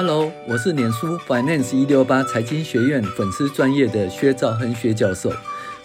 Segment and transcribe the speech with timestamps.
[0.00, 5.28] Hello，我是脸书 Finance 一六八财经学院粉丝专业的薛兆亨薛教授，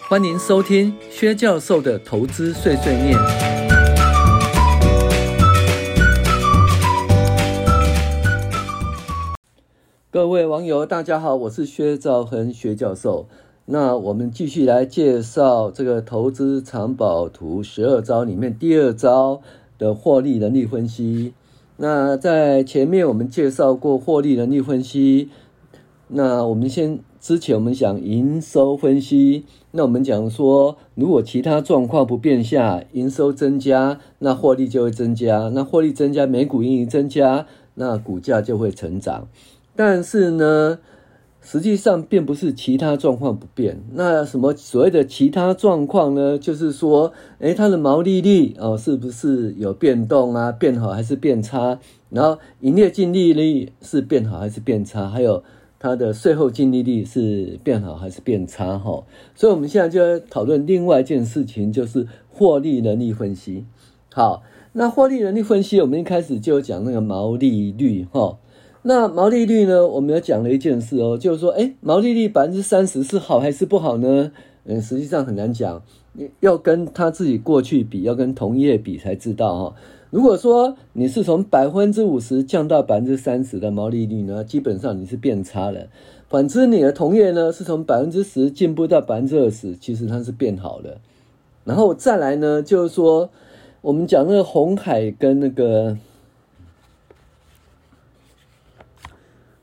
[0.08, 3.18] 欢迎收听薛教授的投资碎碎念。
[10.12, 13.26] 各位网友，大家好，我是薛兆亨薛教授。
[13.64, 19.42] 那我们继续来介绍这个投资藏宝图十二招里面第二招
[19.76, 21.34] 的获利能力分析。
[21.76, 25.28] 那在前面我们介绍过获利能力分析。
[26.08, 29.44] 那我们先之前我们讲营收分析。
[29.72, 35.50] 那我们讲说，如果其他状况不变下，营收增加，那获利就会增加。
[35.52, 39.26] 那获利增加，每股盈余增加，那股价就会成长。
[39.74, 40.78] 但是呢，
[41.46, 46.38] 实际上并不是其他状况不变，那什么所谓的其他状况呢？
[46.38, 50.50] 就是说，诶，它的毛利率哦，是不是有变动啊？
[50.50, 51.78] 变好还是变差？
[52.08, 55.06] 然后营业净利率是变好还是变差？
[55.06, 55.44] 还有
[55.78, 58.78] 它的税后净利率是变好还是变差？
[58.78, 63.66] 哈，所以我们现在就要讨论另外一件事情，就是获利能力分析。
[64.10, 64.42] 好，
[64.72, 68.38] 那获利能力分析，我们一开始就讲那个毛利率，哈。
[68.86, 69.86] 那毛利率呢？
[69.86, 74.30] 我们要讲了一件事哦，就是说，诶，毛利率百分之三十是好还是不好呢？
[74.64, 75.82] 嗯，实际上很难讲，
[76.40, 79.74] 要跟他自己过去比，要跟同业比才知道哈。
[80.10, 85.88] 如果说你是从百分之五十降到百分之三十的毛利率呢，基本上你是变差了。
[86.28, 91.00] 反之，你的同业呢是从百分之十进步到百分之二十，其实它是变好了。
[91.64, 93.30] 然后再来呢，就是说，
[93.80, 95.96] 我们讲那个红海跟那个。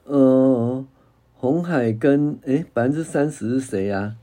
[0.04, 0.84] 呃，
[1.38, 4.16] 鸿海跟哎百分之三十是谁呀？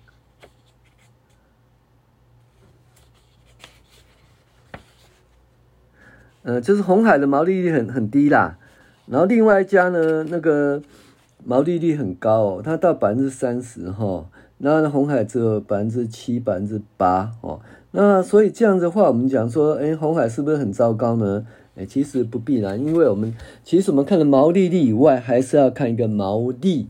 [6.42, 8.58] 呃，就是红海的毛利率很很低啦，
[9.06, 10.82] 然后另外一家呢，那个
[11.44, 17.60] 毛利率很高哦，它到百分之三十哈，然后呢，鸿海只有百分之七、百分之八哦，
[17.90, 21.46] 那所以这样子的话，我们讲说，哎，红海是不是很糟糕呢？
[21.76, 26.88] 哎，其实不必然，因为我们其实我们看的毛利率以外，还是要看一个毛利，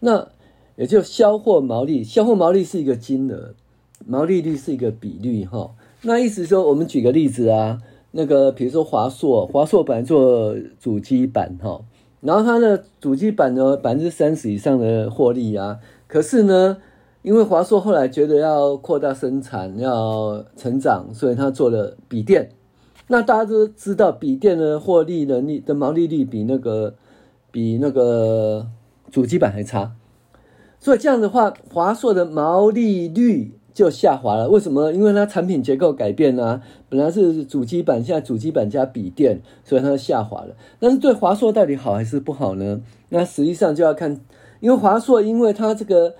[0.00, 0.28] 那
[0.76, 3.54] 也就销货毛利，销货毛利是一个金额，
[4.06, 5.70] 毛利率是一个比率哈。
[6.02, 7.78] 那意思说，我们举个例子啊，
[8.12, 11.82] 那个比如说华硕，华硕本来做主机板哈，
[12.22, 16.78] 然后它的主机板呢百分之三十以上的获利啊，可是呢，
[17.20, 22.50] 因为华硕后来觉得要扩大生产，要成长，所以他做了笔电。
[23.08, 26.94] 那大家都知道，笔电的获利能力的毛利率比那个
[27.50, 28.66] 比那个
[29.10, 29.92] 主机板还差，
[30.78, 34.48] 所以这样的话，华硕的毛利率就下滑了。
[34.48, 34.92] 为什么？
[34.92, 40.54] 因为它产品结构改变了啊，本来是主机板，现在主机板加笔电，所以它下滑了。
[40.78, 42.80] 但是对华硕到底好还是不好呢？
[43.08, 44.20] 那实际上就要看，
[44.60, 46.14] 因为华硕因为它这个。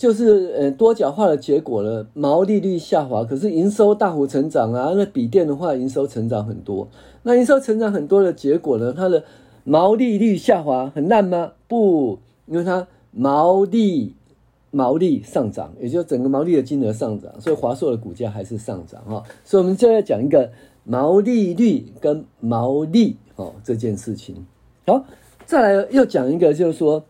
[0.00, 4.94] 就是呃多角化的结果了，毛利率下滑，可是营收大幅成长啊。
[4.96, 6.88] 那笔电的话，营收成长很多。
[7.24, 8.94] 那营收成长很多的结果呢？
[8.96, 9.22] 它的
[9.64, 11.52] 毛利率下滑很烂吗？
[11.68, 14.14] 不，因为它毛利
[14.70, 19.22] 毛利上涨，也就整个毛利的金额上涨，所以华硕的股价还是上涨哈。
[19.44, 20.50] 所以我们就要讲一个
[20.84, 24.46] 毛利率跟毛利哦这件事情。
[24.86, 25.04] 好，
[25.46, 27.04] 再来又讲一个，就是说。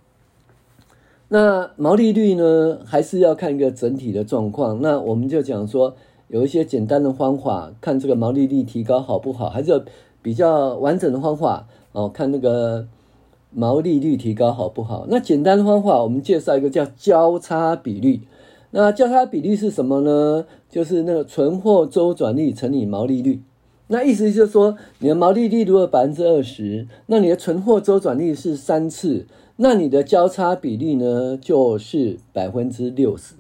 [1.33, 4.81] 那毛利率呢，还是要看一个整体的状况。
[4.83, 5.95] 那我们就讲说，
[6.27, 9.85] 有一些简单的方法，看这个毛利率提高好不好，还是有
[10.23, 12.87] 比较完整的方法哦，看那个
[13.53, 15.07] 毛利率提高好不好。
[15.09, 18.21] 那简单的方法，我们介绍一个叫交叉比率。
[18.73, 20.47] 那交叉比率是什么呢？
[20.69, 23.43] 就是那个存货周转率乘以毛利率。
[23.89, 29.27] 那意思就是说，你的毛利率如果百分之二十，那你的存货周转率是三次。
[29.57, 33.35] 那你的交叉比率呢，就是百分之六十。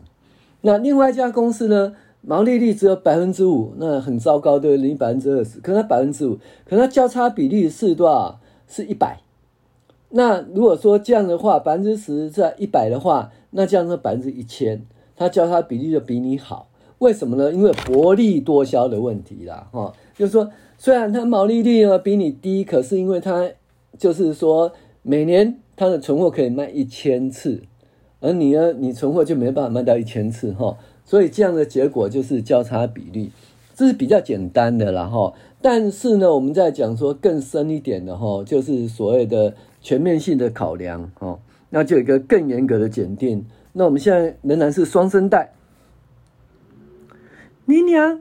[0.62, 4.88] 那另外一家公司呢，毛利率只有百分之五，那很糟糕，对不对？
[4.88, 6.34] 你百分之二十，可能它百分之五，
[6.68, 8.39] 可能它交叉比率是多少？
[8.70, 9.18] 是一百。
[10.08, 16.70] 那如果说这样的话，百分之十在一百的话，那这样是百分之一千，它交叉比率就比你好。
[17.00, 17.52] 为什么呢？
[17.52, 23.50] 因为薄利多销的问题啦，哈，就是说，虽然它毛利率呢比你低，可是因为它
[23.98, 25.58] 就是说每年。
[25.76, 27.62] 它的存货可以卖一千次，
[28.20, 30.76] 而你呢，你存货就没办法卖到一千次哈，
[31.06, 33.30] 所以这样的结果就是交叉比率，
[33.74, 35.32] 这是比较简单的啦哈。
[35.62, 41.38] 但是呢，我们在讲说更深一点的哈，就是所谓的全面性的考量哦，
[41.70, 43.44] 那就有一个更严格的检定。
[43.72, 45.52] 那我们现在仍然是双声带，
[47.66, 48.20] 你娘，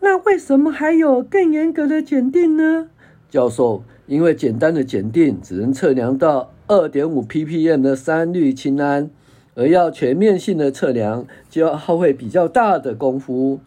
[0.00, 2.88] 那为什么还有更严格的检定呢？
[3.30, 3.82] 教授。
[4.06, 9.10] 因为简单的检定只能测量到二点五 ppm 的三氯氰胺，
[9.54, 13.60] 而要全面性的测量，就要耗费比较大的功夫。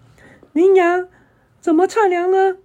[0.52, 1.08] 羚羊
[1.60, 2.58] 怎么测量呢？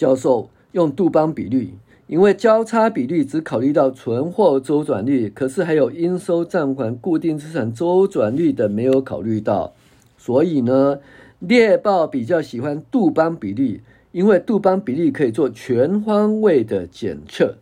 [0.00, 1.74] 教授用杜邦比率，
[2.06, 9.74] 因为交叉比率只考虑到存货周转率，可是还有应收账款、固定资产周转率的没有考虑到，
[10.16, 11.00] 所以呢，
[11.38, 13.82] 猎豹比较喜欢杜邦比率。
[14.12, 17.58] 因为杜邦比例可以做全方位的检测。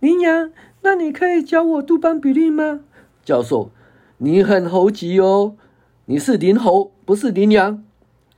[0.00, 0.50] 羚羊，
[0.82, 2.80] 那你可以教我杜邦比例吗？
[3.24, 3.70] 教授，
[4.18, 5.54] 你很猴急哦，
[6.04, 7.82] 你是灵猴，不是羚羊。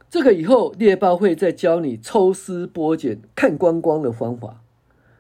[0.09, 4.63] 这个以后猎豹会再教你抽丝剥茧、看光光的方法。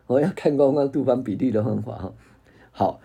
[0.06, 2.12] 我、要看光光杜邦比例的方法哈。
[2.70, 3.00] 好，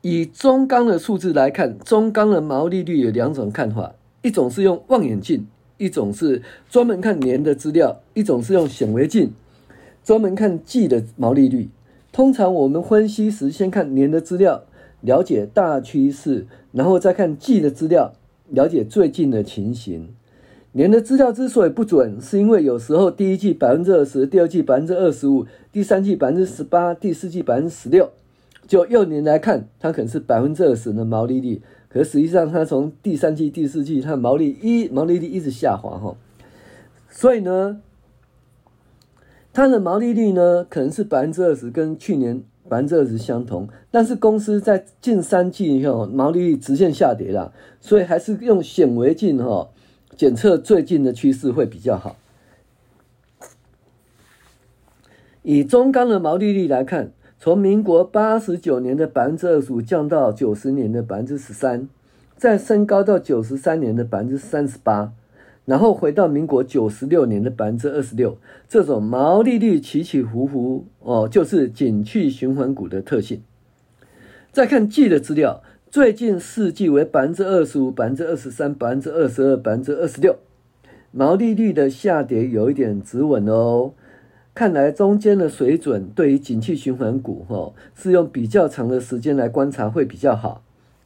[0.00, 5.46] 以中钢的数字来看，中钢的毛利率有两种看法，一种是用望远镜。
[5.76, 9.32] 一种是专门看年的资料，一种是用显微镜
[10.04, 11.70] 专门看季的毛利率。
[12.12, 14.64] 通常我们分析时，先看年的资料，
[15.00, 18.12] 了解大趋势，然后再看季的资料，
[18.50, 20.12] 了解最近的情形。
[20.72, 28.10] 年的资料之所以不准，是因为有时候第一季百分之二十，第二季百分之二十五，第三季百分之十八，第四季百分之十六。
[28.68, 31.60] 就幼年来看，它可能是百分之二十的毛利率。
[31.88, 36.16] 可实际上，它从第三季、第四季，它毛利一毛利率一直下滑哈，
[37.10, 37.80] 所以呢，
[39.52, 43.68] 它的毛利率呢可能是百分之二十，跟去年百分之二十相同。
[43.90, 49.68] 但是公司在近三季以后，毛利率直线下跌了，所以还是用显微镜哈
[50.20, 52.18] 检测最近的趋势会比较好。
[55.40, 57.12] 以中钢的毛利率来看。
[57.38, 61.88] 从民国八十九年的百分之二十五降到九十年的百分之十三，
[62.36, 65.14] 再升高到九十三年的百分之三十八，
[65.64, 68.36] 然后回到民国九十六年的百分之二十六。
[68.68, 73.42] 这种毛利率起起伏伏哦，就是景气循环股的特性。
[74.52, 80.36] 再看 G 的资料，最近四季为百分之二十五、百分之二十三、百分之二十二、百分之二十六，
[81.10, 83.90] 毛利率的下跌有一点止稳哦。
[84.54, 90.62] 看来中间的水准对于景气循环股，哈，是用比较长的时间来观察会比较好。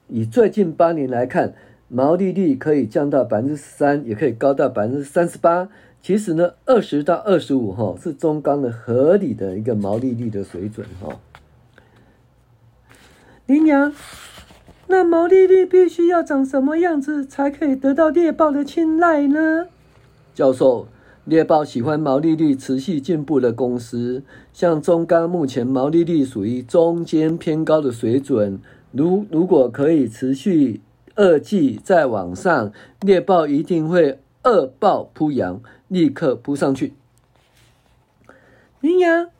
[0.08, 1.54] 以最近八年来看，
[1.88, 5.70] 毛利率可以降到百分之十三，也可以高到百分之三十八。
[6.02, 11.18] 其实呢，二十到二十五，哈，是中钢的合理的一个毛利率的水准，哈。
[13.46, 13.92] 羚羊，
[14.86, 19.68] 那毛利率必须要长什么样子才可以得到猎豹的青睐呢？
[20.34, 20.88] 教授。
[21.26, 24.22] 猎豹喜欢毛利率持续进步的公司，
[24.52, 28.60] 像中钢目前毛利率属于中间偏高的水准。
[28.92, 30.82] 如如果可以持续
[31.14, 32.70] 二季再往上，
[33.00, 36.92] 猎豹一定会二豹扑羊，立刻扑上去。
[38.82, 39.30] 羚羊，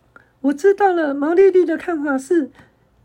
[0.41, 2.51] 我知道了，毛利率的看法是：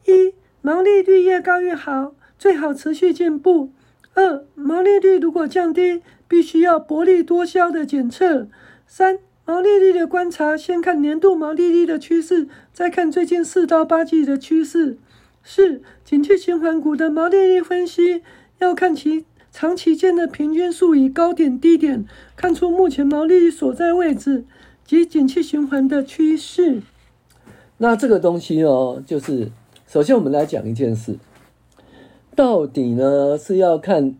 [0.06, 3.70] 一，毛利率越高越好，最好持续进步；
[4.16, 8.48] 二，毛利率如果降低，必须要薄利多销的检测。
[8.88, 14.98] 三、毛利率的观察，先看年度毛利率的趋势，再看最近四到八季的趋势。
[15.44, 18.22] 四、景气循环股的毛利率分析，
[18.60, 22.06] 要看其长期间的平均数与高点低点，
[22.38, 24.46] 看出目前毛利率所在位置
[24.86, 26.82] 及景气循环的趋势。
[27.78, 29.50] 那这个东西哦，就是
[29.88, 31.16] 首先我们来讲一件事，
[32.40, 34.16] 到底呢是要看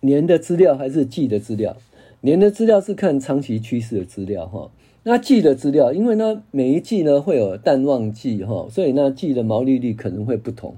[0.00, 1.76] 年的资料还是季的资料？
[2.22, 4.70] 年的资料是看长期趋势的资料哈，
[5.02, 10.76] 那季的资料，因为呢每一季呢会有淡旺季哈，所以呢季的毛利率可能会不同，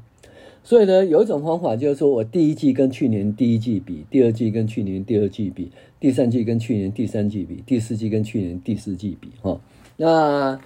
[0.64, 9.60] 所以呢有一种方法就是说我第一季跟去年第一季比，第二季跟去年第二季比，第三季跟去年第三季比，第四季跟去年第四季比哈。
[9.96, 10.58] 那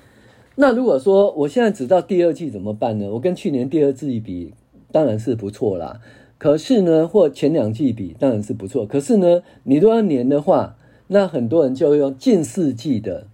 [0.55, 3.11] 那如果说我现在只到第二季怎么办呢？
[3.12, 4.55] 我跟去年第二季比，
[4.92, 6.00] 当然是不错啦。
[6.38, 8.87] 可是呢，或前两季比当然是不错。
[8.87, 10.76] 可是呢，你都要年的话，
[11.09, 13.26] 那很多人就会用近四季的，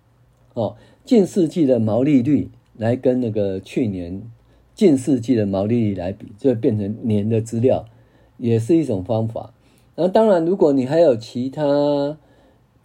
[0.55, 4.23] 哦，近四季的毛利率来跟那个去年
[4.75, 7.85] 近四季的毛利率来比，就会变成年的资料，
[8.39, 9.53] 也是一种方法。
[9.97, 12.17] 那当然，如果你还有其他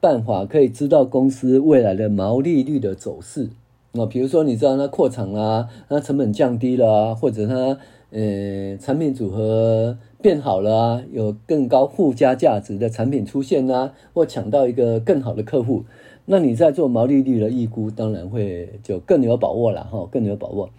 [0.02, 3.50] 办法可以知道公司未来的毛利率的走势，
[3.94, 7.80] 那比如说你知道它扩厂啊，它成本降低了啊，或者它
[8.12, 9.98] 呃产品组合。
[10.22, 15.86] 变好了啊，有更高附加价值的产品出现啊，或抢到一个更好的客户，
[16.26, 20.72] 那你在做毛利率的预估，当然会就更有把握了哈，更有把握。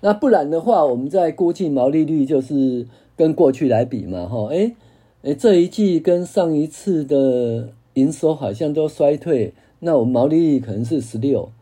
[0.00, 4.74] 那不然的话，我们在估计毛利率就是跟过去来比嘛哈，哎
[5.22, 11.52] 哎，这一季跟上一次的营收好像都衰退，那我们毛利率可能是十六，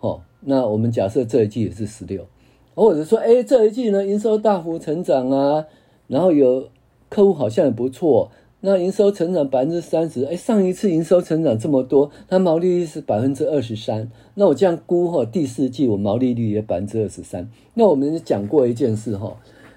[0.00, 2.26] 哦，那我们假设这一季也是十六，
[2.76, 5.64] 或者说，哎，这一季呢营收大幅成长啊，
[6.06, 6.68] 然后有
[7.08, 8.30] 客户好像也不错，
[8.60, 17.50] 那营收成长百分之三十，哎，上一次营收成长这么多，它毛利率是百分之二十三，那我这样估哈，第四季我毛利率也百分之二十三。
[17.74, 19.36] 那我们讲过一件事哈，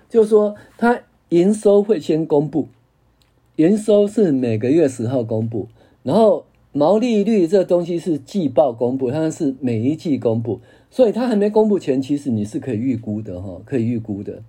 [0.09, 2.67] 就是说它营收会先公布，
[3.55, 5.67] 营收是每个月十号公布，
[6.03, 6.43] 然后。
[6.71, 14.41] 毛利率这东西是季报公布，它是每一季公布，所以它还没公布前，其实你是可以预估的哈，可以预估的。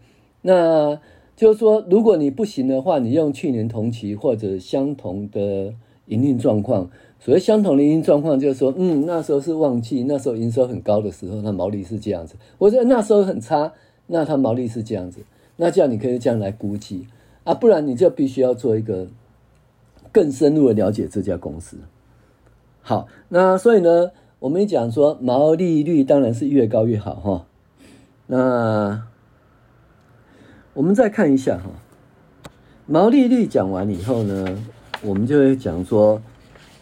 [0.42, 0.98] 那
[1.36, 5.74] 就是说，如果你不行的话，你用去年同期或者相同的
[6.06, 6.90] 营运状况。
[7.22, 13.74] 所谓相同的营运状况，就是说，嗯，那时候是旺季，那时候营收很高的时候，它毛利是这样子；或者那时候很差，
[14.06, 15.20] 那它毛利是这样子。
[15.56, 17.06] 那这样你可以这样来估计
[17.44, 19.08] 啊，不然你就必须要做一个
[20.10, 21.76] 更深入的了解这家公司。
[22.80, 27.46] 好，那所以呢，我们讲说毛利率当然是越高越好哈。
[28.26, 29.02] 那
[30.72, 31.70] 我们再看一下哈，
[32.86, 34.64] 毛利率讲完以后呢，
[35.02, 36.22] 我们就会讲说，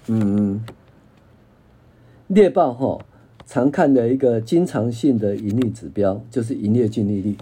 [0.06, 0.64] 嗯，
[2.28, 3.04] 猎豹哈
[3.44, 7.36] 常看的一个经常性的盈利指标就是营业净利率。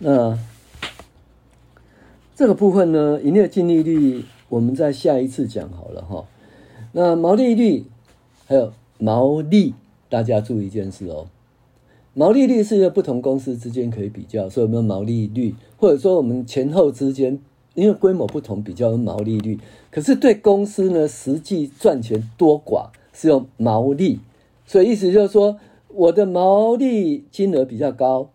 [0.00, 0.36] 那
[2.34, 6.24] 这个部分呢，营业净利率我们在下一次讲好了哈。
[6.90, 7.84] 那毛利率
[8.46, 8.72] 还有
[9.02, 9.74] 毛利，
[10.08, 11.26] 大家注意一件事哦。
[12.14, 17.40] 毛利率是一个不同公司之间可以比较，所以我们毛利率，或者说我们前后之间，
[17.74, 19.58] 因为规模不同，比较毛利率。
[19.90, 24.20] 可是对公司呢，实际赚钱多寡是用毛利，
[24.66, 28.30] 所以意思就是说，我的毛利金额比较高，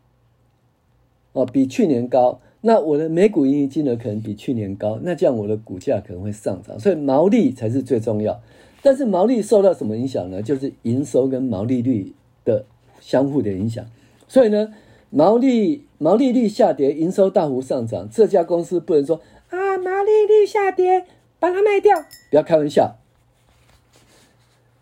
[1.31, 2.41] 哦，比去年高。
[2.59, 8.41] 那我的每股盈余金额可能比去年高，那这样我的股价可能会上涨，所以毛利才是最重要。
[8.87, 10.41] 但是毛利受到什么影响呢？
[10.41, 12.13] 就是营收跟毛利率
[12.45, 12.63] 的
[13.01, 13.85] 相互的影响。
[14.29, 14.73] 所以呢，
[15.09, 21.03] 毛利毛利率下跌，营收大幅上涨，这家公司不能说啊，毛利率下跌，
[21.37, 21.97] 把它卖掉，
[22.29, 22.95] 不要开玩笑。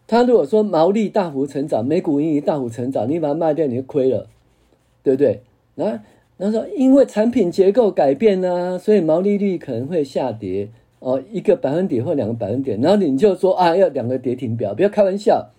[0.05, 4.29] 他如果说毛利大幅成长，每股盈余大幅成长，你把它卖掉，你就亏了，
[5.01, 5.41] 对不对？
[5.77, 6.03] 啊？
[6.37, 10.69] 然后说，因为产品结构改变呢、所以毛利率可能会下跌
[11.05, 12.81] 哦，一个百分点或两个百分点。
[12.81, 15.51] 然后你就说啊，要两个跌停表，不要开玩笑。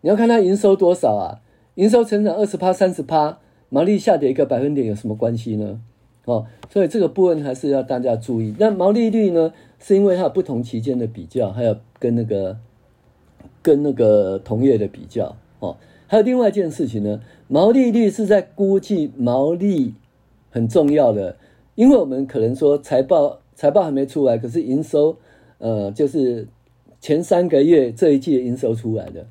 [0.00, 1.40] 你要看它营收多少啊？
[1.76, 3.38] 营收成长二十趴、三十趴，
[3.68, 5.80] 毛利下跌一个百分点有什么关系呢？
[6.24, 8.52] 哦，所以这个部分还是要大家注意。
[8.58, 12.56] 那毛利率呢，是因为它有不同期间的比较，还有跟那个
[13.62, 15.76] 跟那个同业的比较哦。
[16.08, 19.94] 还有另外一件事情呢，毛利率是在估计毛利。
[20.50, 21.36] 很重要的，
[21.74, 25.16] 因为我们可能说财报财报还没出来，可是营收，
[25.58, 26.46] 呃，就是
[27.00, 29.26] 前三个月这一季的营收出来的，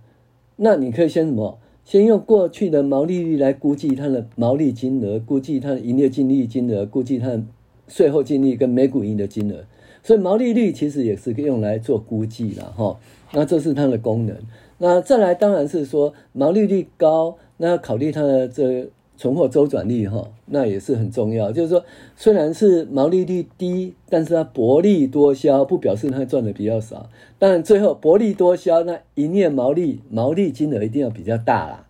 [0.58, 1.58] 那你可以先什么？
[1.86, 7.42] 先用过去的毛利率来估计它的毛利金额，估计它的营业净利金额，估计它的
[7.88, 9.64] 税后净利跟每股盈的金额。
[10.04, 13.00] 所以毛利率其实也是用来做估计的哈。
[13.32, 14.36] 那这是它的功能。
[14.80, 18.90] 那再来当然是说毛利率高，那要考虑它的这。
[19.18, 21.52] 存货周转率哈，那也是很重要。
[21.52, 21.84] 就是说，
[22.16, 27.10] 虽然是毛利率低，但是它薄利多销，不表示它赚的比较少。
[27.40, 31.88] 当然，最后薄利多销，那营业毛利毛利金额一定要比较大啦。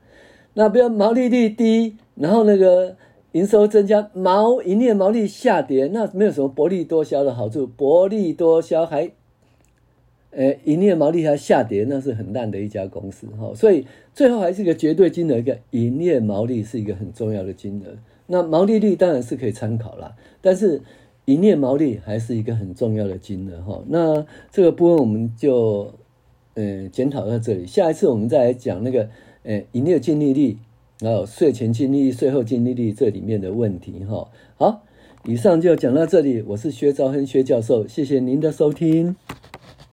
[0.54, 2.96] 那不要毛利率低，然后那个
[3.34, 7.68] 营收增加，毛营业毛利下跌，那没有什么薄利多销的好处。
[7.68, 9.12] 薄利多销还。
[10.32, 17.98] 呃，营业毛利还下跌，那是很烂的一家公司哈，所以最后还是一个绝对金额，一个营业毛利是一个很重要的金额。
[18.28, 20.82] 那毛利率当然是可以参考啦，但是
[21.26, 23.84] 营业毛利还是一个很重要的金额哈。
[23.88, 25.94] 那这个部分我们就
[26.56, 29.10] 呃检讨到这里，下一次我们再来讲那个
[29.44, 30.58] 呃营业净利率，
[31.00, 34.30] 然后税前净利率、税后净利率这里面的问题哈。
[34.58, 34.84] 好，
[35.24, 39.16] 以上就讲到这里，我是薛兆亨薛教授，谢谢您的收听。